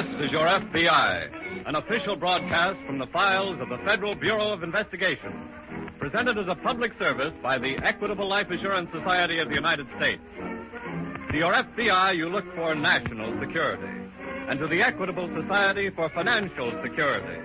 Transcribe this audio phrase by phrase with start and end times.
[0.00, 4.62] This is your FBI, an official broadcast from the files of the Federal Bureau of
[4.62, 5.30] Investigation,
[5.98, 10.22] presented as a public service by the Equitable Life Assurance Society of the United States.
[11.30, 13.92] To your FBI, you look for national security,
[14.48, 17.38] and to the Equitable Society for financial security.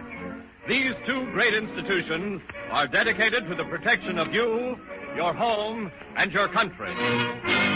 [0.65, 4.77] These two great institutions are dedicated to the protection of you,
[5.17, 7.74] your home, and your country.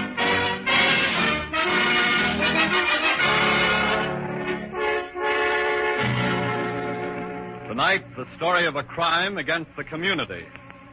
[7.79, 10.43] Tonight, the story of a crime against the community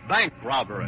[0.08, 0.84] bank robbery.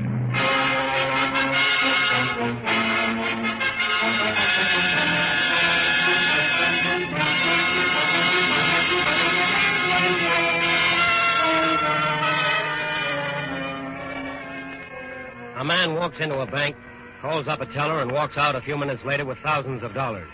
[15.56, 16.76] A man walks into a bank,
[17.20, 20.30] calls up a teller, and walks out a few minutes later with thousands of dollars.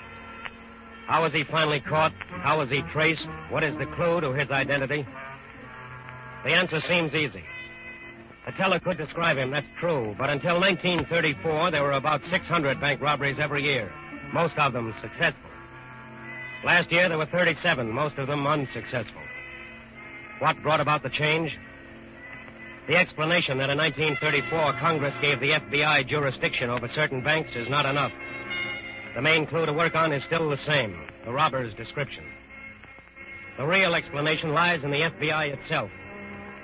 [1.07, 2.13] How was he finally caught?
[2.43, 3.27] How was he traced?
[3.49, 5.07] What is the clue to his identity?
[6.45, 7.43] The answer seems easy.
[8.57, 13.39] Teller could describe him, that's true, but until 1934, there were about 600 bank robberies
[13.41, 13.91] every year,
[14.33, 15.51] most of them successful.
[16.65, 19.23] Last year, there were 37, most of them unsuccessful.
[20.39, 21.59] What brought about the change?
[22.87, 27.87] The explanation that in 1934 Congress gave the FBI jurisdiction over certain banks is not
[27.87, 28.13] enough.
[29.15, 32.25] The main clue to work on is still the same the robber's description.
[33.57, 35.91] The real explanation lies in the FBI itself,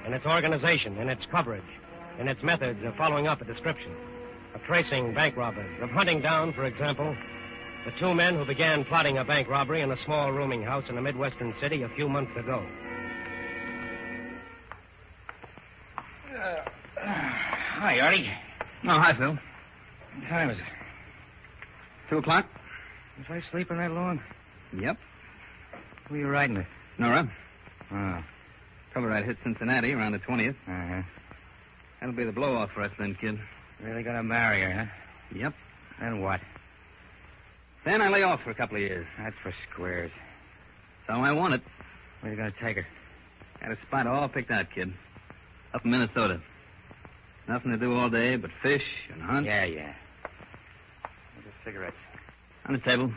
[0.06, 1.62] in its organization, in its coverage,
[2.19, 3.93] in its methods of following up a description,
[4.55, 7.16] of tracing bank robbers, of hunting down, for example,
[7.84, 10.99] the two men who began plotting a bank robbery in a small rooming house in
[10.99, 12.65] a Midwestern city a few months ago.
[16.28, 16.56] Uh,
[17.00, 18.31] hi, Artie.
[18.84, 19.31] Oh, hi, Phil.
[19.31, 20.65] What time is it?
[22.11, 22.47] Two o'clock?
[23.19, 24.21] Was I sleeping that long?
[24.78, 24.97] Yep.
[26.09, 26.67] Who are you riding with?
[26.99, 27.31] Nora.
[27.93, 28.21] Oh,
[28.94, 30.56] Cover ride hit Cincinnati around the 20th.
[30.66, 31.02] uh-huh.
[32.00, 33.38] That'll be the blow-off for us then, kid.
[33.82, 35.38] Really gonna marry her, huh?
[35.38, 35.54] Yep.
[36.00, 36.40] Then what?
[37.84, 39.06] Then I lay off for a couple of years.
[39.18, 40.10] That's for squares.
[41.06, 41.62] So I want it.
[42.20, 42.86] Where you gonna take her?
[43.60, 44.92] Got a spot all picked out, kid.
[45.74, 46.40] Up in Minnesota.
[47.48, 49.46] Nothing to do all day but fish and hunt.
[49.46, 49.92] Yeah, yeah.
[51.34, 51.96] Where's the cigarettes?
[52.66, 53.12] On the table.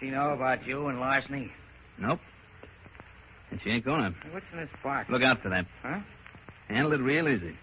[0.00, 1.50] She know about you and larceny?
[1.98, 2.20] Nope.
[3.50, 4.14] And she ain't gonna.
[4.30, 5.08] What's in this box?
[5.10, 5.66] Look out for that.
[5.82, 6.00] Huh?
[6.68, 7.56] Handle it real easy.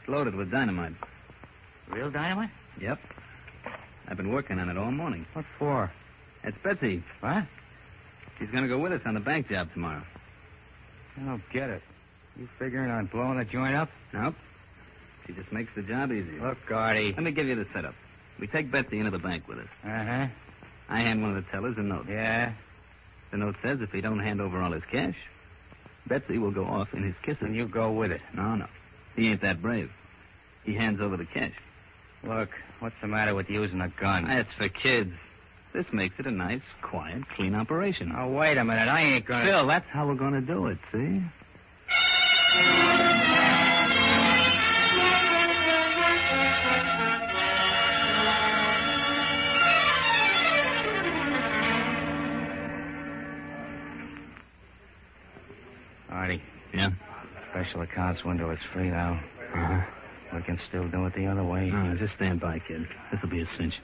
[0.00, 0.92] It's loaded with dynamite.
[1.90, 2.50] Real dynamite?
[2.80, 2.98] Yep.
[4.08, 5.26] I've been working on it all morning.
[5.32, 5.90] What for?
[6.42, 7.02] It's Betsy.
[7.20, 7.44] What?
[8.38, 10.02] She's gonna go with us on the bank job tomorrow.
[11.16, 11.82] I don't get it.
[12.36, 13.88] You figuring on blowing the joint up?
[14.12, 14.34] Nope.
[15.26, 16.40] She just makes the job easier.
[16.40, 17.12] Look, Artie.
[17.12, 17.94] Let me give you the setup.
[18.40, 19.68] We take Betsy into the bank with us.
[19.84, 20.26] Uh-huh.
[20.88, 22.06] I hand one of the tellers a note.
[22.08, 22.52] Yeah.
[23.34, 25.16] The note says if he don't hand over all his cash,
[26.06, 27.42] Betsy will go off in his kisses.
[27.42, 28.20] And you go with it.
[28.32, 28.68] No, no.
[29.16, 29.90] He ain't that brave.
[30.62, 31.50] He hands over the cash.
[32.22, 34.28] Look, what's the matter with using a gun?
[34.28, 35.10] That's for kids.
[35.72, 38.14] This makes it a nice, quiet, clean operation.
[38.16, 38.86] Oh, wait a minute.
[38.86, 39.46] I ain't gonna...
[39.46, 41.20] Phil, that's how we're going to do it, see?
[56.74, 56.90] Yeah?
[57.50, 59.12] special accounts window is free now.
[59.54, 59.80] Uh-huh.
[60.36, 61.70] We can still do it the other way.
[61.70, 62.82] No, just stand by, kid.
[63.12, 63.74] This'll be a cinch.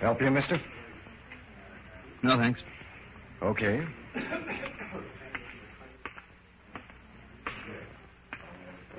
[0.00, 0.60] Help you, mister?
[2.24, 2.60] No, thanks.
[3.40, 3.80] Okay.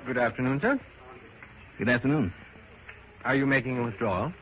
[0.06, 0.80] Good afternoon, sir.
[1.78, 2.32] Good afternoon.
[3.24, 4.32] Are you making a withdrawal?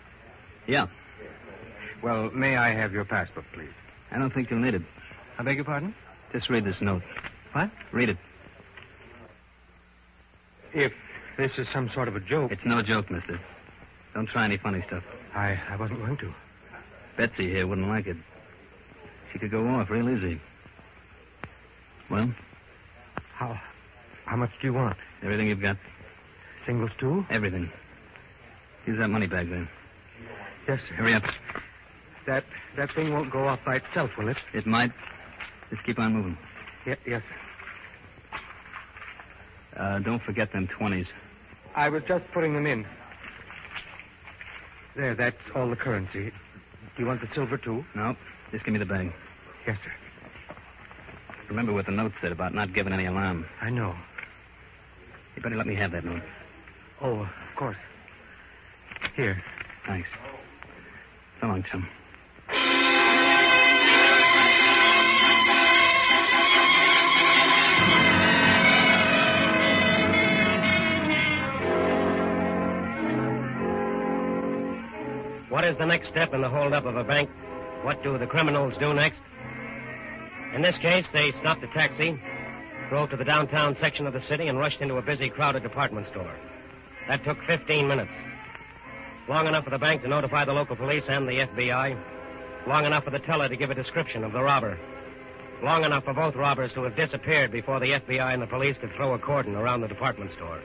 [0.69, 0.87] Yeah.
[2.03, 3.69] Well, may I have your passport, please?
[4.15, 4.83] I don't think you'll need it.
[5.39, 5.95] I beg your pardon?
[6.33, 7.03] Just read this note.
[7.53, 7.71] What?
[7.93, 8.17] Read it.
[10.73, 10.93] If
[11.37, 12.53] this is some sort of a joke.
[12.53, 13.41] It's no joke, mister.
[14.15, 15.03] Don't try any funny stuff.
[15.35, 16.33] I, I wasn't going to.
[17.17, 18.17] Betsy here wouldn't like it.
[19.33, 20.41] She could go off real easy.
[22.11, 22.33] Well,
[23.35, 23.59] How,
[24.27, 24.97] how much do you want?
[25.23, 25.77] everything you've got?
[26.67, 27.25] Singles too?
[27.31, 27.71] Everything.
[28.87, 29.69] Use that money bag then.
[30.69, 30.95] Yes, sir.
[30.95, 31.23] Hurry up.
[32.27, 32.45] That
[32.77, 34.37] that thing won't go off by itself, will it?
[34.53, 34.93] It might.
[35.71, 36.39] Just keep on moving.
[36.87, 37.23] Ye- yes,
[39.75, 39.81] sir.
[39.81, 41.07] Uh, don't forget them 20s.
[41.75, 42.87] I was just putting them in.
[44.97, 46.31] There, that's all the currency.
[46.31, 47.85] Do you want the silver too?
[47.97, 48.15] No,
[48.53, 49.13] just give me the bag.
[49.67, 49.91] Yes, sir.
[51.49, 53.45] Remember what the note said about not giving any alarm.
[53.61, 53.95] I know.
[55.37, 56.23] You better let me have that note.
[57.03, 57.77] Oh, of course.
[59.17, 59.43] Here.
[59.87, 60.09] Thanks.
[61.41, 61.87] So long, chum.
[75.75, 77.29] Is the next step in the holdup of a bank?
[77.83, 79.21] What do the criminals do next?
[80.55, 82.17] In this case, they stopped a taxi,
[82.89, 86.07] drove to the downtown section of the city, and rushed into a busy, crowded department
[86.13, 86.33] store.
[87.09, 88.13] That took 15 minutes.
[89.29, 92.01] Long enough for the bank to notify the local police and the FBI.
[92.69, 94.79] Long enough for the teller to give a description of the robber.
[95.65, 98.93] Long enough for both robbers to have disappeared before the FBI and the police could
[98.95, 100.63] throw a cordon around the department store.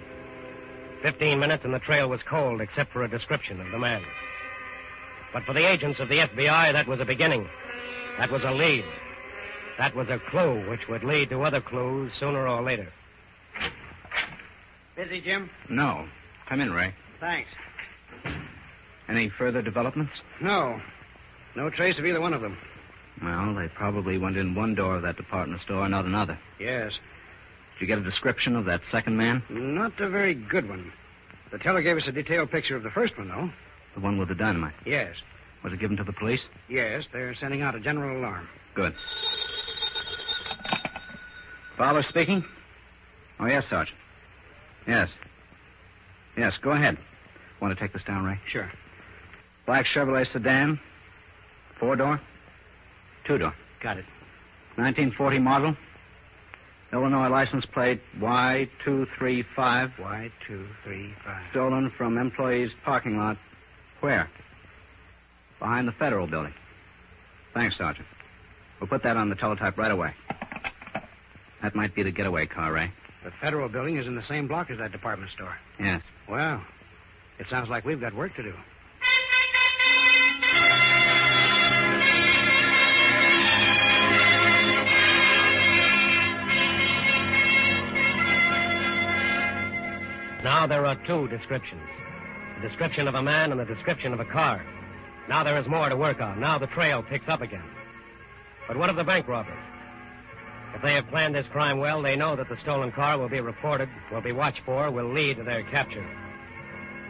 [1.01, 4.03] Fifteen minutes and the trail was cold except for a description of the man.
[5.33, 7.47] But for the agents of the FBI, that was a beginning.
[8.17, 8.83] That was a lead.
[9.77, 12.91] That was a clue which would lead to other clues sooner or later.
[14.95, 15.49] Busy, Jim?
[15.69, 16.07] No.
[16.47, 16.93] Come in, Ray.
[17.19, 17.49] Thanks.
[19.07, 20.13] Any further developments?
[20.41, 20.81] No.
[21.55, 22.57] No trace of either one of them.
[23.23, 26.37] Well, they probably went in one door of that department store, and not another.
[26.59, 26.93] Yes.
[27.73, 29.43] Did you get a description of that second man?
[29.49, 30.91] Not a very good one.
[31.51, 33.49] The teller gave us a detailed picture of the first one, though.
[33.95, 34.73] The one with the dynamite.
[34.85, 35.15] Yes.
[35.63, 36.41] Was it given to the police?
[36.69, 38.47] Yes, they're sending out a general alarm.
[38.75, 38.93] Good.
[41.77, 42.43] Fowler speaking?
[43.39, 43.97] Oh, yes, Sergeant.
[44.87, 45.09] Yes.
[46.37, 46.97] Yes, go ahead.
[47.61, 48.39] Want to take this down, Ray?
[48.49, 48.71] Sure.
[49.65, 50.79] Black Chevrolet sedan.
[51.79, 52.19] Four door?
[53.25, 53.53] Two door.
[53.81, 54.05] Got it.
[54.75, 55.75] 1940 model.
[56.91, 59.99] Illinois license plate Y235.
[59.99, 61.43] Y two three five.
[61.51, 63.37] Stolen from employee's parking lot.
[64.01, 64.29] Where?
[65.59, 66.53] Behind the Federal Building.
[67.53, 68.07] Thanks, Sergeant.
[68.79, 70.13] We'll put that on the teletype right away.
[71.61, 72.91] That might be the getaway car, Ray.
[73.23, 75.53] The Federal Building is in the same block as that department store.
[75.79, 76.01] Yes.
[76.29, 76.63] Well,
[77.39, 78.53] it sounds like we've got work to do.
[90.41, 91.81] Now there are two descriptions
[92.61, 94.63] the description of a man and the description of a car.
[95.27, 96.39] Now there is more to work on.
[96.39, 97.63] Now the trail picks up again.
[98.67, 99.57] But what of the bank robbers?
[100.75, 103.39] If they have planned this crime well, they know that the stolen car will be
[103.39, 106.05] reported, will be watched for, will lead to their capture.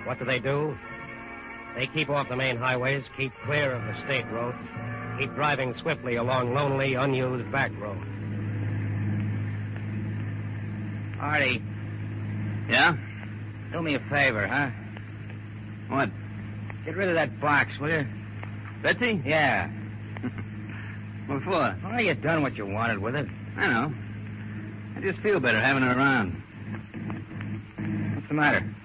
[0.05, 0.77] What do they do?
[1.75, 4.57] They keep off the main highways, keep clear of the state roads,
[5.19, 8.05] keep driving swiftly along lonely, unused back roads.
[11.19, 11.61] Artie,
[12.69, 12.95] Yeah?
[13.73, 14.69] do me a favor, huh?
[15.89, 16.09] What?
[16.85, 18.05] Get rid of that box, will you?
[18.83, 19.21] Betsy?
[19.25, 19.69] Yeah.
[21.27, 21.77] What for?
[21.83, 23.27] Well, you done what you wanted with it.
[23.55, 23.93] I know.
[24.97, 26.31] I just feel better having her around.
[28.15, 28.75] What's the matter?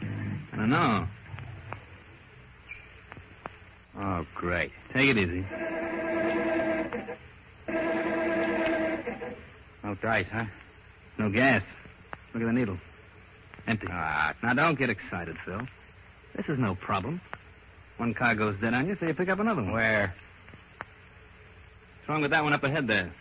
[0.53, 1.07] I don't know.
[3.99, 4.73] Oh, great.
[4.93, 5.43] Take it easy.
[9.83, 10.45] No dice, huh?
[11.19, 11.63] No gas.
[12.35, 12.79] Look at the needle.
[13.67, 13.87] Empty.
[13.91, 15.61] Ah, Now, don't get excited, Phil.
[16.37, 17.21] This is no problem.
[17.97, 19.73] One car goes dead on you, so you pick up another one.
[19.73, 20.15] where?
[21.99, 23.13] What's wrong with that one up ahead there?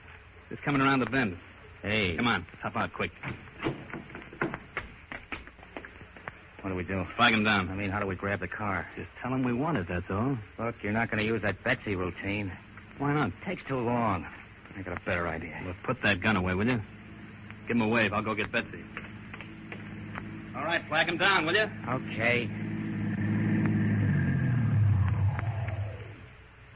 [0.50, 1.38] It's coming around the bend.
[1.82, 2.16] Hey.
[2.16, 3.12] Come on, hop out quick.
[6.62, 7.06] What do we do?
[7.18, 7.70] Flag him down.
[7.70, 8.88] I mean, how do we grab the car?
[8.96, 10.38] Just tell him we want it, that's all.
[10.58, 12.52] Look, you're not going to use that Betsy routine.
[12.98, 13.28] Why not?
[13.28, 14.26] It Takes too long.
[14.78, 15.62] I got a better idea.
[15.66, 16.82] Well, put that gun away, will you?
[17.68, 18.14] Give him a wave.
[18.14, 18.84] I'll go get Betsy.
[20.56, 21.68] All right, flag him down, will you?
[21.90, 22.50] Okay.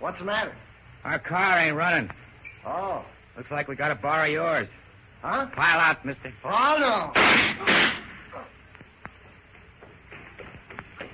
[0.08, 0.56] What's the matter?
[1.04, 2.10] Our car ain't running.
[2.66, 3.04] Oh.
[3.36, 4.70] Looks like we got to borrow yours.
[5.22, 5.48] Huh?
[5.54, 6.32] Pile out, mister.
[6.46, 7.12] Oh, no.
[7.14, 7.92] I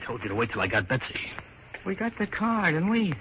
[0.05, 1.19] told you to wait till I got Betsy.
[1.88, 3.15] We got the car, didn't we?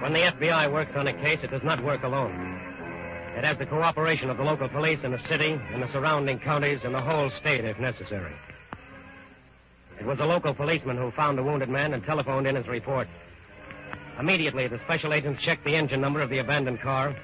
[0.00, 2.73] When the FBI works on a case, it does not work alone.
[3.36, 6.80] It has the cooperation of the local police in the city, in the surrounding counties,
[6.84, 8.32] and the whole state if necessary.
[9.98, 13.08] It was a local policeman who found the wounded man and telephoned in his report.
[14.18, 17.16] Immediately, the special agents checked the engine number of the abandoned car,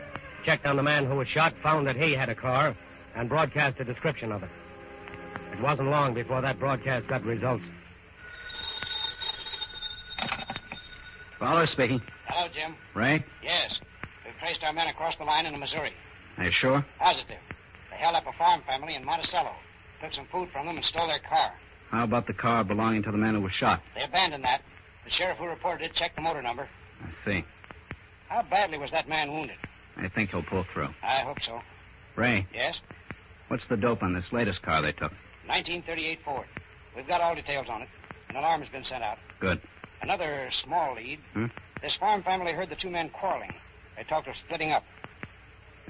[0.45, 2.77] checked on the man who was shot, found that he had a car,
[3.15, 4.51] and broadcast a description of it.
[5.53, 7.65] It wasn't long before that broadcast got results.
[11.39, 12.03] Fowler speaking.
[12.27, 12.75] Hello, Jim.
[12.95, 13.25] Ray?
[13.43, 13.79] Yes.
[14.41, 15.93] Traced our men across the line into Missouri.
[16.39, 16.85] Are you sure?
[16.99, 17.39] Positive.
[17.91, 19.53] They held up a farm family in Monticello,
[20.03, 21.53] took some food from them, and stole their car.
[21.91, 23.81] How about the car belonging to the man who was shot?
[23.95, 24.63] They abandoned that.
[25.05, 26.69] The sheriff who reported it checked the motor number.
[27.03, 27.45] I see.
[28.29, 29.57] How badly was that man wounded?
[29.97, 30.89] I think he'll pull through.
[31.03, 31.61] I hope so.
[32.17, 32.77] Ray, Yes?
[33.49, 35.13] what's the dope on this latest car they took?
[35.47, 36.47] 1938 Ford.
[36.97, 37.89] We've got all details on it.
[38.29, 39.19] An alarm has been sent out.
[39.41, 39.61] Good.
[40.03, 41.19] Another small lead.
[41.35, 41.47] Hmm?
[41.83, 43.53] This farm family heard the two men quarreling.
[44.01, 44.83] They talked of splitting up.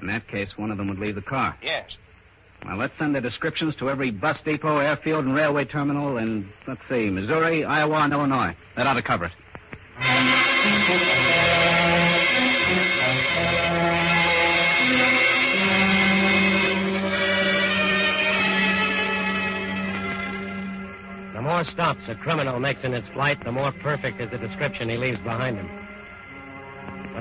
[0.01, 1.57] In that case, one of them would leave the car.
[1.63, 1.91] Yes.
[2.65, 6.81] Well, let's send their descriptions to every bus depot, airfield, and railway terminal in, let's
[6.89, 8.53] see, Missouri, Iowa, and Illinois.
[8.75, 9.31] That ought to cover it.
[21.33, 24.89] The more stops a criminal makes in his flight, the more perfect is the description
[24.89, 25.69] he leaves behind him.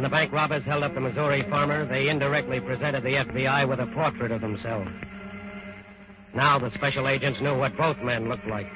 [0.00, 3.80] When the bank robbers held up the Missouri farmer, they indirectly presented the FBI with
[3.80, 4.90] a portrait of themselves.
[6.34, 8.66] Now the special agents knew what both men looked like,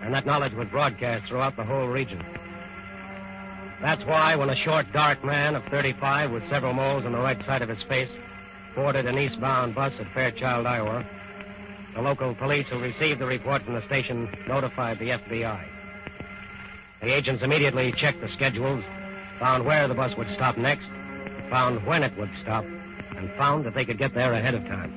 [0.00, 2.24] and that knowledge was broadcast throughout the whole region.
[3.82, 7.44] That's why when a short, dark man of 35 with several moles on the right
[7.44, 8.08] side of his face
[8.74, 11.04] boarded an eastbound bus at Fairchild, Iowa,
[11.94, 15.66] the local police who received the report from the station notified the FBI.
[17.02, 18.82] The agents immediately checked the schedules,
[19.40, 20.86] found where the bus would stop next,
[21.48, 22.64] found when it would stop,
[23.16, 24.94] and found that they could get there ahead of time.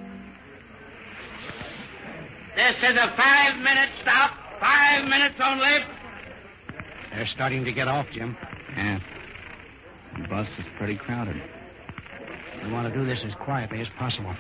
[2.56, 4.38] This is a five minute stop.
[4.60, 5.80] Five minutes only.
[7.12, 8.38] They're starting to get off, Jim.
[8.76, 9.00] Yeah.
[10.22, 11.42] The bus is pretty crowded.
[12.64, 14.34] We want to do this as quietly as possible.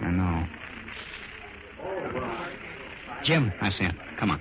[0.00, 0.46] I know.
[3.24, 3.94] Jim, I see it.
[4.18, 4.40] Come on.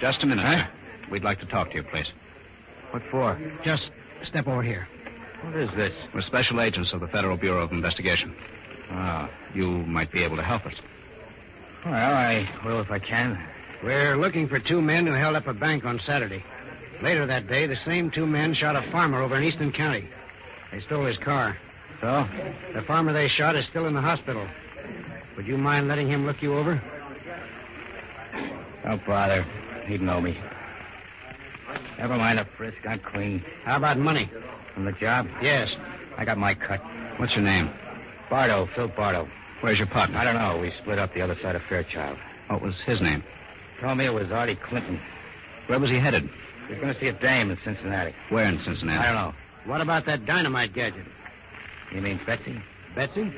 [0.00, 0.68] Just a minute, sir.
[1.10, 2.06] We'd like to talk to you, please.
[2.90, 3.38] what for?
[3.64, 3.90] Just
[4.24, 4.88] step over here.
[5.44, 5.92] What is this?
[6.14, 8.34] We're special agents of the Federal Bureau of Investigation.
[8.90, 10.74] Ah, you might be able to help us.
[11.84, 13.42] Well, I will if I can.
[13.82, 16.44] We're looking for two men who held up a bank on Saturday.
[17.02, 20.08] Later that day, the same two men shot a farmer over in Eastern County.
[20.70, 21.58] They stole his car.
[22.00, 22.26] So?
[22.74, 24.46] The farmer they shot is still in the hospital.
[25.36, 26.80] Would you mind letting him look you over?
[28.84, 29.44] Don't bother.
[29.86, 30.38] He'd know me.
[32.02, 32.78] Never mind the frisk.
[32.84, 33.44] I'm clean.
[33.64, 34.28] How about money?
[34.74, 35.28] From the job?
[35.40, 35.72] Yes.
[36.18, 36.80] I got my cut.
[37.18, 37.70] What's your name?
[38.28, 39.28] Bardo, Phil Bardo.
[39.60, 40.18] Where's your partner?
[40.18, 40.58] I don't know.
[40.58, 42.18] We split up the other side of Fairchild.
[42.48, 43.22] What was his name?
[43.80, 45.00] Told me it was Artie Clinton.
[45.68, 46.28] Where was he headed?
[46.66, 48.12] He was going to see a dame in Cincinnati.
[48.30, 48.98] Where in Cincinnati?
[48.98, 49.70] I don't know.
[49.70, 51.06] What about that dynamite gadget?
[51.94, 52.60] You mean Betsy?
[52.96, 53.32] Betsy?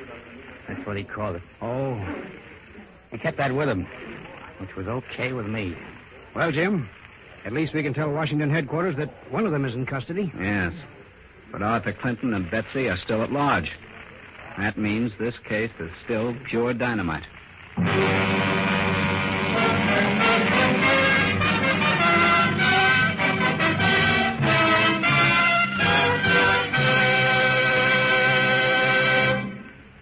[0.67, 1.43] That's what he called it.
[1.61, 2.03] Oh.
[3.11, 3.85] He kept that with him,
[4.59, 5.77] which was okay with me.
[6.35, 6.89] Well, Jim,
[7.45, 10.31] at least we can tell Washington headquarters that one of them is in custody.
[10.39, 10.73] Yes.
[11.51, 13.71] But Arthur Clinton and Betsy are still at large.
[14.57, 17.23] That means this case is still pure dynamite.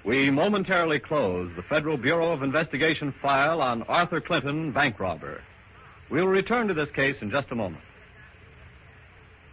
[0.05, 5.41] We momentarily close the Federal Bureau of Investigation file on Arthur Clinton, bank robber.
[6.09, 7.83] We'll return to this case in just a moment.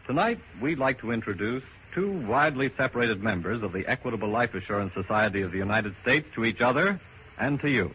[0.06, 1.62] Tonight, we'd like to introduce
[1.94, 6.44] two widely separated members of the Equitable Life Assurance Society of the United States to
[6.44, 7.00] each other
[7.38, 7.92] and to you.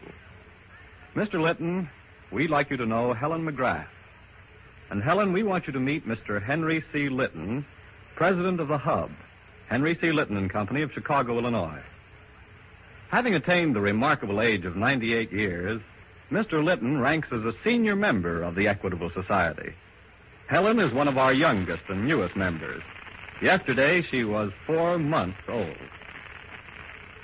[1.14, 1.40] Mr.
[1.40, 1.88] Lytton,
[2.30, 3.86] we'd like you to know Helen McGrath.
[4.90, 6.42] And Helen, we want you to meet Mr.
[6.42, 7.08] Henry C.
[7.08, 7.64] Lytton,
[8.14, 9.10] president of the Hub,
[9.68, 10.12] Henry C.
[10.12, 11.82] Lytton and Company of Chicago, Illinois.
[13.08, 15.80] Having attained the remarkable age of 98 years,
[16.30, 16.64] Mr.
[16.64, 19.72] Lytton ranks as a senior member of the Equitable Society.
[20.48, 22.82] Helen is one of our youngest and newest members.
[23.42, 25.76] Yesterday, she was four months old.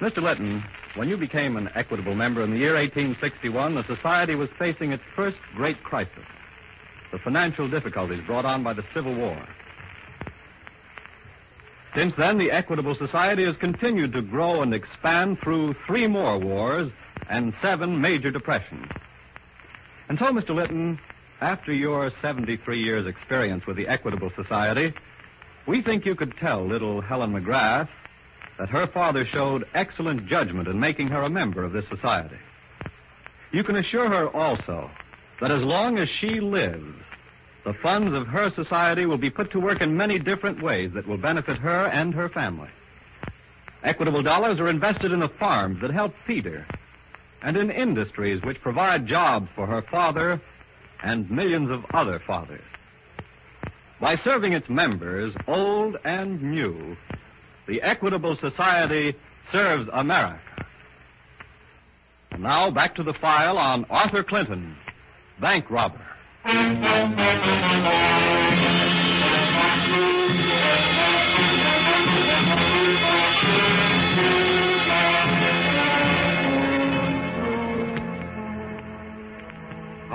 [0.01, 0.19] Mr.
[0.19, 0.63] Lytton,
[0.97, 5.03] when you became an Equitable member in the year 1861, the Society was facing its
[5.17, 6.25] first great crisis
[7.13, 9.47] the financial difficulties brought on by the Civil War.
[11.95, 16.91] Since then, the Equitable Society has continued to grow and expand through three more wars
[17.29, 18.87] and seven major depressions.
[20.09, 20.55] And so, Mr.
[20.55, 20.99] Lytton,
[21.43, 24.95] After your 73 years' experience with the Equitable Society,
[25.67, 27.89] we think you could tell little Helen McGrath
[28.61, 32.37] that her father showed excellent judgment in making her a member of this society.
[33.51, 34.89] You can assure her also
[35.41, 36.95] that as long as she lives,
[37.65, 41.09] the funds of her society will be put to work in many different ways that
[41.09, 42.71] will benefit her and her family.
[43.83, 46.65] Equitable dollars are invested in the farms that help feed her
[47.43, 50.41] and in industries which provide jobs for her father
[51.03, 52.65] and millions of other fathers.
[54.01, 56.97] By serving its members, old and new,
[57.67, 59.15] the Equitable Society
[59.51, 60.41] serves America.
[62.39, 64.77] Now back to the file on Arthur Clinton,
[65.41, 66.01] bank robber.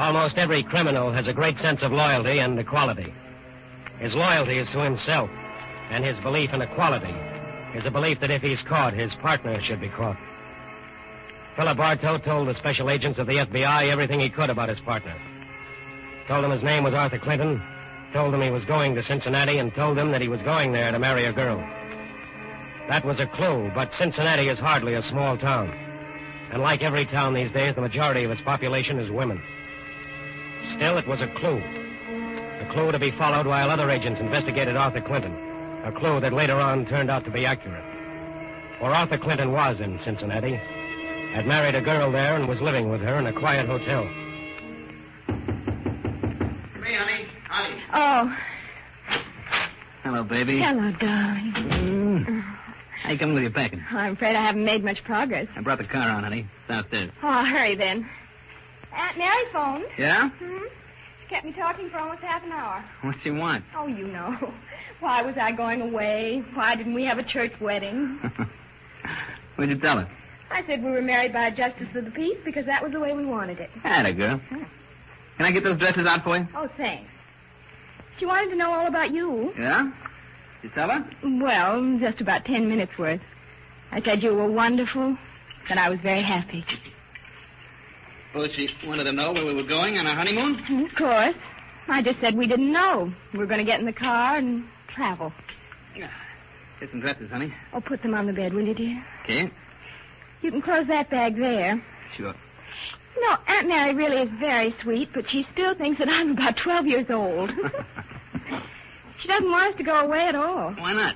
[0.07, 3.13] Almost every criminal has a great sense of loyalty and equality.
[3.99, 5.29] His loyalty is to himself,
[5.89, 7.13] and his belief in equality
[7.77, 10.15] is a belief that if he's caught, his partner should be caught.
[11.57, 15.13] Philip Bardo told the special agents of the FBI everything he could about his partner.
[16.29, 17.61] Told them his name was Arthur Clinton,
[18.13, 20.89] told them he was going to Cincinnati, and told them that he was going there
[20.93, 21.59] to marry a girl.
[22.87, 25.69] That was a clue, but Cincinnati is hardly a small town.
[26.53, 29.43] And like every town these days, the majority of its population is women.
[30.75, 31.57] Still, it was a clue.
[31.59, 35.33] A clue to be followed while other agents investigated Arthur Clinton.
[35.85, 37.83] A clue that later on turned out to be accurate.
[38.79, 40.55] For Arthur Clinton was in Cincinnati,
[41.33, 44.03] had married a girl there, and was living with her in a quiet hotel.
[46.81, 47.25] Me, honey.
[47.49, 47.81] Honey.
[47.93, 48.35] Oh,
[50.03, 50.59] Hello, baby.
[50.59, 51.53] hello, darling.
[51.55, 52.41] Mm.
[53.03, 53.83] How you coming with your packing?
[53.91, 55.47] I'm afraid I haven't made much progress.
[55.55, 56.41] I brought the car on, honey.
[56.41, 57.11] It's downstairs.
[57.23, 58.07] Oh, I'll hurry then.
[58.97, 59.85] Aunt Mary phoned.
[59.97, 60.29] Yeah?
[60.29, 60.63] Hmm?
[61.21, 62.83] She kept me talking for almost half an hour.
[63.01, 63.63] What you want?
[63.75, 64.35] Oh, you know.
[64.99, 66.43] Why was I going away?
[66.55, 68.19] Why didn't we have a church wedding?
[69.55, 70.09] What'd you tell her?
[70.49, 72.99] I said we were married by a justice of the peace because that was the
[72.99, 73.69] way we wanted it.
[73.83, 74.41] Had a girl.
[74.49, 76.47] Can I get those dresses out for you?
[76.55, 77.09] Oh, thanks.
[78.17, 79.53] She wanted to know all about you.
[79.59, 79.91] Yeah?
[80.63, 81.05] You tell her?
[81.23, 83.21] Well, just about ten minutes worth.
[83.91, 85.15] I said you were wonderful,
[85.69, 86.65] and I was very happy.
[88.37, 90.85] Suppose she wanted to know where we were going on our honeymoon?
[90.85, 91.33] Of course.
[91.87, 93.11] I just said we didn't know.
[93.33, 95.33] We were going to get in the car and travel.
[95.95, 96.11] Yeah.
[96.79, 97.51] Get some dresses, honey.
[97.73, 99.03] Oh, put them on the bed, will you, dear?
[99.23, 99.51] Okay.
[100.43, 101.83] You can close that bag there.
[102.15, 102.35] Sure.
[103.19, 106.85] No, Aunt Mary really is very sweet, but she still thinks that I'm about 12
[106.85, 107.49] years old.
[109.19, 110.75] she doesn't want us to go away at all.
[110.75, 111.15] Why not?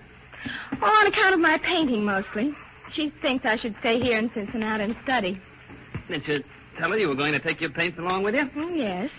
[0.81, 2.51] Oh, on account of my painting, mostly.
[2.93, 5.39] She thinks I should stay here in Cincinnati and study.
[6.07, 6.43] Did you
[6.77, 8.49] tell her you were going to take your paints along with you?
[8.55, 9.09] Oh, yes.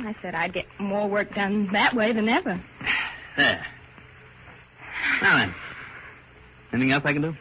[0.00, 2.60] I said I'd get more work done that way than ever.
[3.36, 3.64] There.
[5.22, 5.54] Now then.
[6.72, 7.34] Anything else I can do?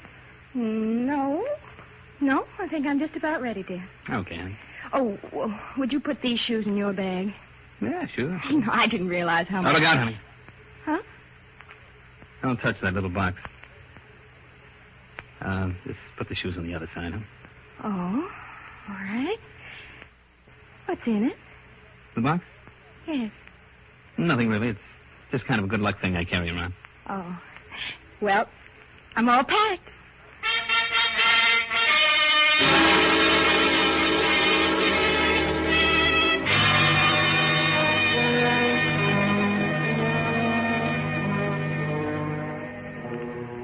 [0.53, 1.43] No.
[2.21, 3.83] No, I think I'm just about ready, dear.
[4.07, 4.55] Okay.
[4.93, 5.17] Oh,
[5.77, 7.33] would you put these shoes in your bag?
[7.81, 8.39] Yeah, sure.
[8.51, 9.73] You know, I didn't realize how Oh, much.
[9.73, 10.17] look out, honey.
[10.85, 10.97] Huh?
[12.43, 13.37] Don't touch that little box.
[15.41, 17.19] Uh, just put the shoes on the other side, huh?
[17.83, 18.29] Oh,
[18.89, 19.37] all right.
[20.85, 21.37] What's in it?
[22.15, 22.43] The box?
[23.07, 23.31] Yes.
[24.17, 24.69] Nothing really.
[24.69, 24.79] It's
[25.31, 26.73] just kind of a good luck thing I carry around.
[27.09, 27.39] Oh.
[28.21, 28.47] Well,
[29.15, 29.89] I'm all packed.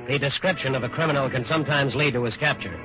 [0.07, 2.79] The description of a criminal can sometimes lead to his capture.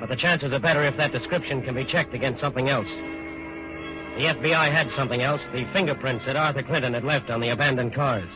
[0.00, 2.88] But the chances are better if that description can be checked against something else.
[4.18, 7.94] The FBI had something else, the fingerprints that Arthur Clinton had left on the abandoned
[7.94, 8.28] cars.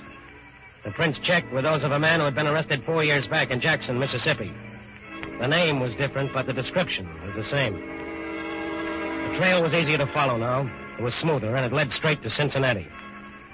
[0.85, 3.51] The prints checked were those of a man who had been arrested four years back
[3.51, 4.53] in Jackson, Mississippi.
[5.40, 7.75] The name was different, but the description was the same.
[7.75, 10.70] The trail was easier to follow now.
[10.98, 12.87] It was smoother, and it led straight to Cincinnati.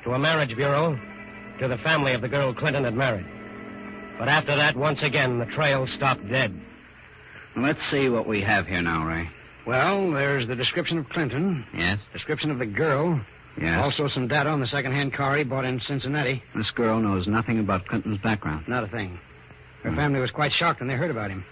[0.05, 0.99] To a marriage bureau,
[1.61, 3.27] to the family of the girl Clinton had married.
[4.19, 6.59] But after that, once again, the trail stopped dead.
[7.61, 9.29] Let's see what we have here now, Ray.
[9.67, 11.99] Well, there's the description of Clinton, Yes?
[12.13, 13.21] description of the girl,
[13.61, 13.79] Yes.
[13.83, 16.43] also some data on the second-hand car he bought in Cincinnati.
[16.55, 18.67] This girl knows nothing about Clinton's background.
[18.69, 19.19] Not a thing.
[19.83, 19.97] Her Hmm.
[19.97, 21.45] family was quite shocked when they heard about him.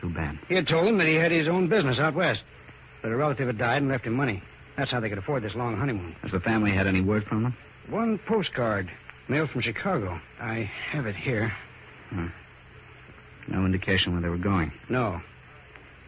[0.00, 0.38] Too bad.
[0.48, 2.44] He had told them that he had his own business out west,
[3.02, 4.42] that a relative had died and left him money.
[4.76, 6.14] That's how they could afford this long honeymoon.
[6.22, 7.56] Has the family had any word from them?
[7.88, 8.90] One postcard,
[9.28, 10.20] mailed from Chicago.
[10.40, 11.52] I have it here.
[13.48, 14.72] No indication where they were going.
[14.88, 15.20] No.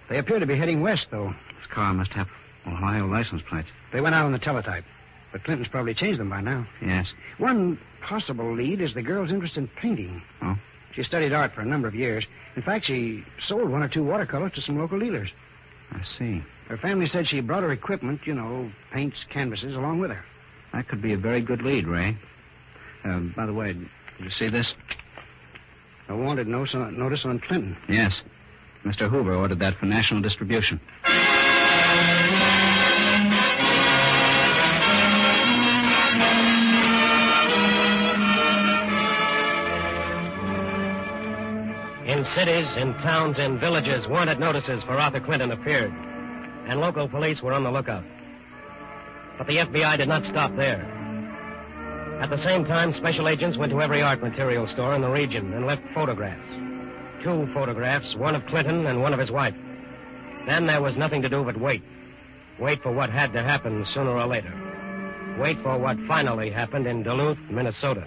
[0.09, 1.35] They appear to be heading west, though.
[1.59, 2.29] This car must have
[2.67, 3.69] Ohio license plates.
[3.93, 4.85] They went out on the teletype.
[5.33, 6.67] But Clinton's probably changed them by now.
[6.81, 7.07] Yes.
[7.37, 10.23] One possible lead is the girl's interest in painting.
[10.43, 10.57] Oh?
[10.95, 12.25] She studied art for a number of years.
[12.57, 15.29] In fact, she sold one or two watercolors to some local dealers.
[15.93, 16.43] I see.
[16.69, 20.25] Her family said she brought her equipment, you know, paints, canvases, along with her.
[20.73, 22.17] That could be a very good lead, Ray.
[23.05, 23.89] Uh, by the way, did
[24.21, 24.73] you see this?
[26.09, 27.77] A wanted no- notice on Clinton.
[27.89, 28.21] Yes.
[28.85, 29.11] Mr.
[29.11, 30.81] Hoover ordered that for national distribution.
[42.07, 45.93] In cities, in towns, in villages, wanted notices for Arthur Clinton appeared,
[46.67, 48.05] and local police were on the lookout.
[49.37, 50.83] But the FBI did not stop there.
[52.21, 55.53] At the same time, special agents went to every art material store in the region
[55.53, 56.68] and left photographs.
[57.23, 59.55] Two photographs, one of Clinton and one of his wife.
[60.47, 61.83] Then there was nothing to do but wait.
[62.59, 64.53] Wait for what had to happen sooner or later.
[65.39, 68.07] Wait for what finally happened in Duluth, Minnesota.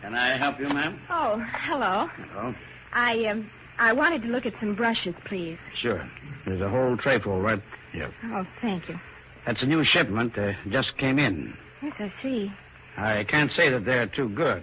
[0.00, 1.00] Can I help you, ma'am?
[1.10, 2.08] Oh, hello.
[2.30, 2.54] Hello.
[2.92, 5.58] I um, I wanted to look at some brushes, please.
[5.74, 6.08] Sure.
[6.44, 8.12] There's a whole trayful right here.
[8.26, 8.98] Oh, thank you.
[9.46, 10.36] That's a new shipment.
[10.36, 11.56] Uh, just came in.
[11.82, 12.52] Yes, I see.
[12.96, 14.62] I can't say that they're too good.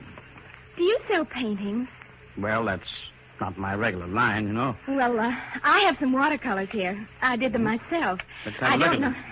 [0.77, 1.87] Do you sell paintings?
[2.37, 2.89] Well, that's
[3.41, 4.75] not my regular line, you know.
[4.87, 7.07] Well, uh, I have some watercolors here.
[7.21, 8.19] I did them myself.
[8.45, 9.11] Let's have I a look don't at know.
[9.11, 9.25] them.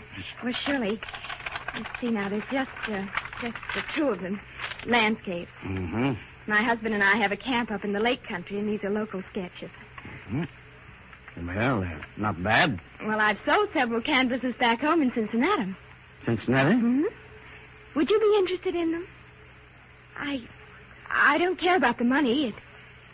[0.44, 1.00] Well, surely.
[1.76, 2.30] Let's see now.
[2.30, 3.06] There's just uh,
[3.42, 4.40] just the two of them.
[4.86, 5.48] Landscape.
[5.66, 6.14] Mm-hmm.
[6.50, 8.90] My husband and I have a camp up in the lake country, and these are
[8.90, 9.70] local sketches.
[10.30, 10.44] hmm
[11.46, 12.80] Well, they're not bad.
[13.06, 15.76] Well, I've sold several canvases back home in Cincinnati.
[16.26, 16.76] Cincinnati?
[16.80, 17.04] hmm
[17.98, 19.08] Would you be interested in them?
[20.20, 20.48] I,
[21.10, 22.50] I don't care about the money.
[22.50, 22.56] It,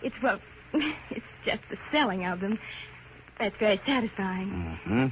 [0.01, 0.39] it's well,
[0.73, 2.59] it's just the selling of them
[3.39, 4.49] that's very satisfying.
[4.49, 5.05] Mm-hmm.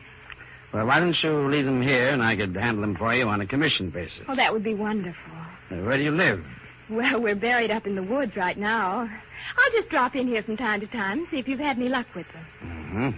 [0.73, 3.39] Well, why don't you leave them here and I could handle them for you on
[3.39, 4.23] a commission basis?
[4.27, 5.33] Oh, that would be wonderful.
[5.69, 6.43] Where do you live?
[6.89, 9.09] Well, we're buried up in the woods right now.
[9.57, 11.87] I'll just drop in here from time to time and see if you've had any
[11.87, 12.45] luck with them.
[12.61, 13.09] Mm-hmm.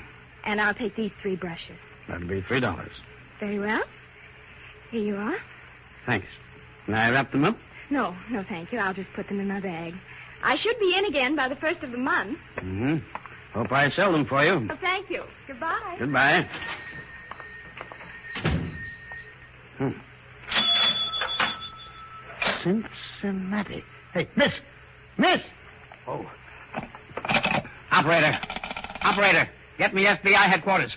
[0.45, 1.77] And I'll take these three brushes.
[2.07, 2.91] That'll be three dollars.
[3.39, 3.81] Very well.
[4.91, 5.37] Here you are.
[6.05, 6.27] Thanks.
[6.85, 7.57] Can I wrap them up?
[7.89, 8.79] No, no, thank you.
[8.79, 9.93] I'll just put them in my bag.
[10.43, 12.37] I should be in again by the first of the month.
[12.57, 12.97] Mm-hmm.
[13.53, 14.65] Hope I sell them for you.
[14.67, 15.23] Well, thank you.
[15.47, 15.95] Goodbye.
[15.99, 16.49] Goodbye.
[19.77, 19.89] Hmm.
[22.63, 23.83] Cincinnati.
[24.13, 24.53] Hey, miss!
[25.17, 25.39] Miss!
[26.07, 26.25] Oh.
[27.91, 28.39] Operator!
[29.01, 29.49] Operator!
[29.77, 30.95] Get me FBI headquarters.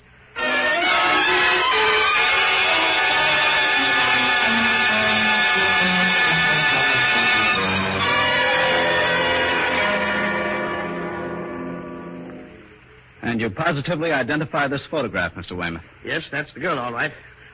[13.22, 15.56] And you positively identify this photograph, Mr.
[15.56, 15.82] Weymouth.
[16.04, 17.12] Yes, that's the girl, all right.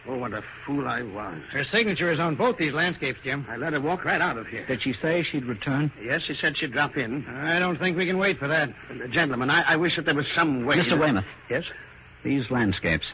[0.08, 1.38] Oh, what a fool I was.
[1.52, 3.46] Her signature is on both these landscapes, Jim.
[3.48, 4.66] I let her walk right out of here.
[4.66, 5.92] Did she say she'd return?
[6.02, 7.24] Yes, she said she'd drop in.
[7.28, 8.70] I don't think we can wait for that.
[8.90, 10.76] Uh, gentlemen, I, I wish that there was some way.
[10.78, 10.90] Mr.
[10.90, 11.64] to- Weymouth, Yes?
[12.24, 13.06] these landscapes.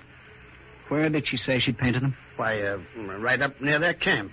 [0.88, 2.16] Where did she say she'd painted them?
[2.36, 2.78] Why, uh,
[3.18, 4.32] right up near their camp.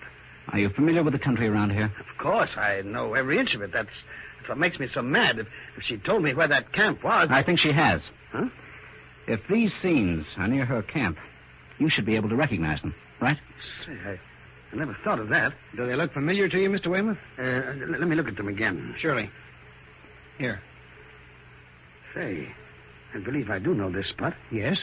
[0.53, 1.91] Are you familiar with the country around here?
[1.99, 3.73] Of course, I know every inch of it.
[3.73, 3.89] That's,
[4.45, 5.39] that's what makes me so mad.
[5.39, 7.29] If, if she told me where that camp was.
[7.31, 8.01] I think she has.
[8.31, 8.45] Huh?
[9.27, 11.17] If these scenes are near her camp,
[11.79, 13.37] you should be able to recognize them, right?
[13.87, 14.19] Say, I,
[14.71, 15.53] I never thought of that.
[15.75, 16.87] Do they look familiar to you, Mr.
[16.87, 17.17] Weymouth?
[17.39, 18.95] Uh, l- let me look at them again.
[18.99, 19.31] Surely.
[20.37, 20.61] Here.
[22.13, 22.47] Say,
[23.15, 24.35] I believe I do know this spot.
[24.51, 24.79] Yes?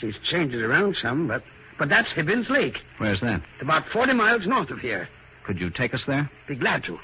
[0.00, 1.42] She's changed it around some, but
[1.78, 2.78] but that's Hibbins Lake.
[2.98, 3.42] Where's that?
[3.62, 5.08] About 40 miles north of here.
[5.46, 6.30] Could you take us there?
[6.48, 6.98] Be glad to.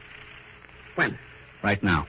[0.94, 1.18] When?
[1.62, 2.06] Right now.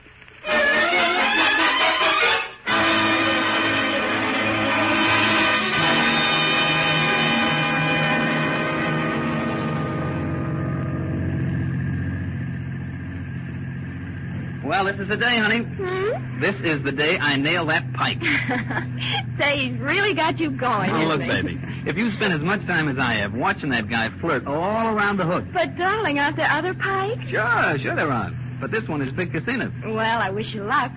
[14.64, 15.60] Well, this is the day, honey.
[15.60, 16.40] Hmm?
[16.40, 18.18] This is the day I nail that pike.
[19.38, 20.90] Say, he's really got you going.
[20.90, 21.28] Oh, look, he?
[21.28, 21.60] baby.
[21.86, 25.18] If you spend as much time as I have watching that guy flirt all around
[25.18, 25.44] the hook.
[25.52, 27.22] But, darling, aren't there other pikes?
[27.30, 28.32] Sure, sure there are.
[28.60, 29.72] But this one is Big Casino.
[29.86, 30.92] Well, I wish you luck.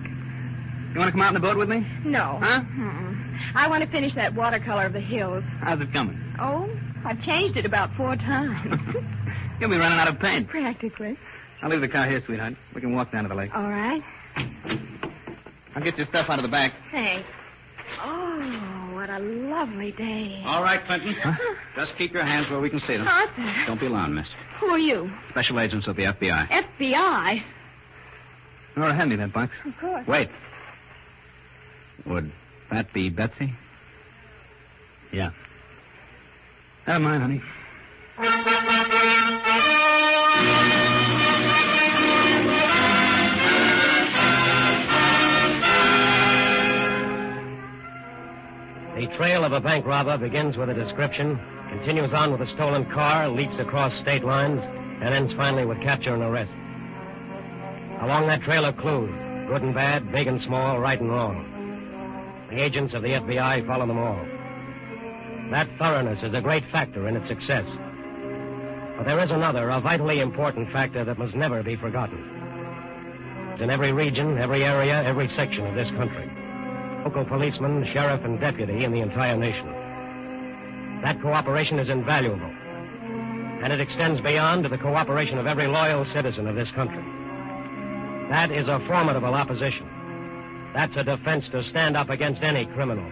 [0.92, 1.86] You want to come out in the boat with me?
[2.04, 2.38] No.
[2.40, 2.60] Huh?
[2.60, 3.38] Mm-mm.
[3.54, 5.44] I want to finish that watercolor of the hills.
[5.60, 6.18] How's it coming?
[6.40, 6.68] Oh,
[7.04, 8.80] I've changed it about four times.
[9.60, 10.48] You'll be running out of paint.
[10.48, 11.16] Practically.
[11.62, 12.54] I'll leave the car here, sweetheart.
[12.74, 13.50] We can walk down to the lake.
[13.54, 14.02] All right.
[15.74, 16.72] I'll get your stuff out of the back.
[16.92, 17.28] Thanks.
[18.02, 18.77] Oh,
[19.18, 20.42] a lovely day.
[20.44, 21.16] All right, Clinton.
[21.76, 23.06] Just keep your hands where we can see them.
[23.08, 24.28] Arthur, Don't be alarmed, miss.
[24.60, 25.10] who are you?
[25.30, 26.48] Special agents of the FBI.
[26.80, 27.42] FBI.
[28.76, 29.52] Nora, hand me that box.
[29.64, 30.06] Of course.
[30.06, 30.28] Wait.
[32.06, 32.30] Would
[32.70, 33.52] that be Betsy?
[35.12, 35.30] Yeah.
[36.86, 37.42] Never mind, honey.
[48.98, 52.84] The trail of a bank robber begins with a description, continues on with a stolen
[52.90, 56.50] car, leaps across state lines, and ends finally with capture and arrest.
[58.02, 59.14] Along that trail are clues,
[59.46, 61.46] good and bad, big and small, right and wrong.
[62.50, 64.18] The agents of the FBI follow them all.
[65.52, 67.66] That thoroughness is a great factor in its success.
[68.96, 72.18] But there is another, a vitally important factor that must never be forgotten.
[73.52, 76.27] It's in every region, every area, every section of this country.
[77.04, 79.66] Local policeman, sheriff, and deputy in the entire nation.
[81.02, 82.50] That cooperation is invaluable.
[83.62, 87.04] And it extends beyond to the cooperation of every loyal citizen of this country.
[88.30, 89.88] That is a formidable opposition.
[90.74, 93.10] That's a defense to stand up against any criminal.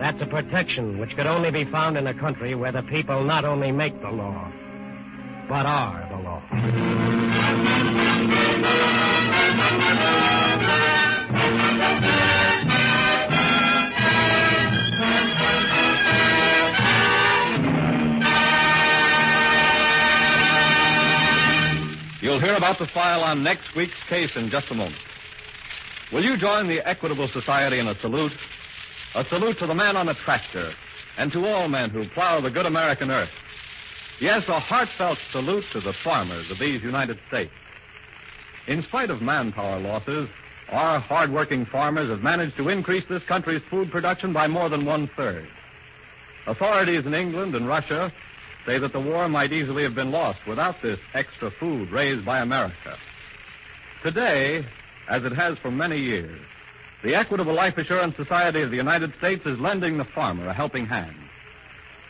[0.00, 3.44] That's a protection which could only be found in a country where the people not
[3.44, 4.50] only make the law,
[5.48, 6.16] but are the
[10.16, 10.21] law.
[22.32, 25.02] You'll hear about the file on next week's case in just a moment.
[26.14, 28.32] Will you join the Equitable Society in a salute?
[29.14, 30.72] A salute to the man on the tractor
[31.18, 33.28] and to all men who plow the good American earth.
[34.18, 37.52] Yes, a heartfelt salute to the farmers of these United States.
[38.66, 40.30] In spite of manpower losses,
[40.70, 45.10] our hardworking farmers have managed to increase this country's food production by more than one
[45.18, 45.46] third.
[46.46, 48.10] Authorities in England and Russia
[48.66, 52.40] say that the war might easily have been lost without this extra food raised by
[52.40, 52.96] America.
[54.02, 54.66] Today,
[55.08, 56.40] as it has for many years,
[57.02, 60.86] the Equitable Life Assurance Society of the United States is lending the farmer a helping
[60.86, 61.16] hand.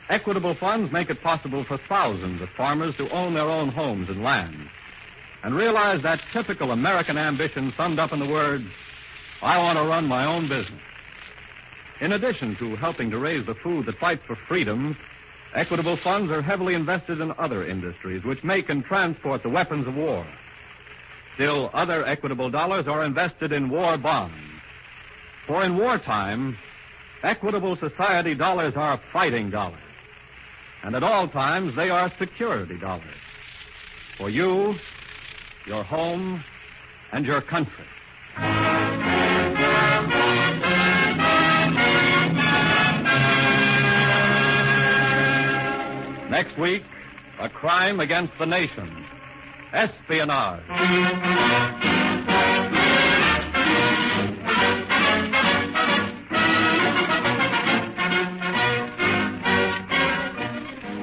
[0.08, 4.22] Equitable funds make it possible for thousands of farmers to own their own homes and
[4.22, 4.68] land
[5.42, 8.64] and realize that typical American ambition summed up in the words,
[9.40, 10.80] I want to run my own business.
[12.00, 14.96] In addition to helping to raise the food that fights for freedom,
[15.54, 19.94] equitable funds are heavily invested in other industries which make and transport the weapons of
[19.94, 20.26] war.
[21.34, 24.36] Still, other equitable dollars are invested in war bonds.
[25.46, 26.56] For in wartime,
[27.22, 29.80] equitable society dollars are fighting dollars.
[30.84, 33.04] And at all times, they are security dollars.
[34.18, 34.74] For you,
[35.66, 36.44] your home,
[37.12, 37.84] and your country.
[46.52, 46.82] Next week,
[47.40, 49.06] a crime against the nation.
[49.72, 50.62] Espionage.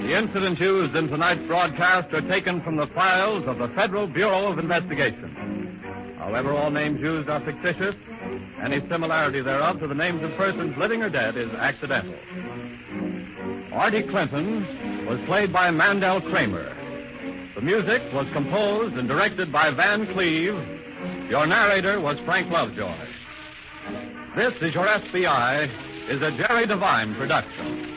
[0.04, 4.52] The incidents used in tonight's broadcast are taken from the files of the Federal Bureau
[4.52, 6.16] of Investigation.
[6.20, 7.96] However, all names used are fictitious.
[8.64, 12.14] Any similarity thereof to the names of persons living or dead is accidental.
[13.72, 16.70] Artie Clinton was played by Mandel Kramer.
[17.56, 20.54] The music was composed and directed by Van Cleave.
[21.32, 22.96] Your narrator was Frank Lovejoy.
[24.38, 27.90] This is Your FBI is a Jerry Devine production.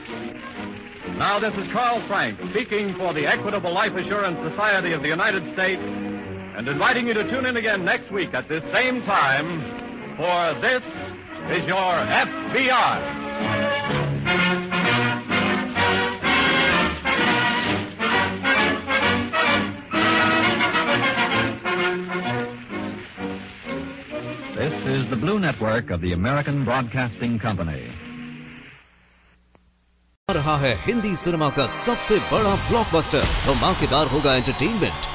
[1.19, 5.53] Now, this is Carl Frank speaking for the Equitable Life Assurance Society of the United
[5.53, 10.59] States and inviting you to tune in again next week at this same time for
[10.63, 10.83] This
[11.61, 13.22] is Your FBI.
[25.12, 27.82] the Blue Network of the American Broadcasting Company.
[30.30, 35.11] आ रहा है Hindi cinema का सबसे बड़ा blockbuster धमाकेदार होगा entertainment